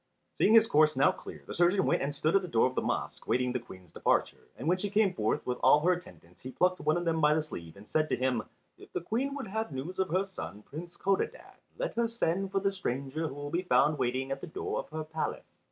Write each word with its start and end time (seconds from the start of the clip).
Seeing 0.33 0.55
his 0.55 0.65
course 0.65 0.95
now 0.95 1.11
clear 1.11 1.43
the 1.45 1.53
surgeon 1.53 1.85
went 1.85 2.01
and 2.01 2.15
stood 2.15 2.35
at 2.35 2.41
the 2.41 2.47
door 2.47 2.65
of 2.65 2.73
the 2.73 2.81
mosque, 2.81 3.27
waiting 3.27 3.51
the 3.51 3.59
Queen's 3.59 3.91
departure, 3.91 4.47
and 4.57 4.67
when 4.67 4.79
she 4.79 4.89
came 4.89 5.13
forth 5.13 5.45
with 5.45 5.59
all 5.61 5.81
her 5.81 5.91
attendants 5.93 6.41
he 6.41 6.49
plucked 6.49 6.79
one 6.79 6.97
of 6.97 7.05
them 7.05 7.21
by 7.21 7.35
the 7.35 7.43
sleeve 7.43 7.77
and 7.77 7.87
said 7.87 8.09
to 8.09 8.15
him, 8.15 8.41
"If 8.79 8.91
the 8.93 9.01
Queen 9.01 9.35
would 9.35 9.45
have 9.45 9.71
news 9.71 9.99
of 9.99 10.09
her 10.09 10.25
son, 10.25 10.63
Prince 10.63 10.97
Codadad, 10.97 11.57
let 11.77 11.93
her 11.93 12.07
send 12.07 12.51
for 12.51 12.59
the 12.59 12.71
stranger 12.73 13.27
who 13.27 13.35
will 13.35 13.51
be 13.51 13.61
found 13.61 13.99
waiting 13.99 14.31
at 14.31 14.41
the 14.41 14.47
door 14.47 14.79
of 14.79 14.89
her 14.89 15.03
palace." 15.03 15.45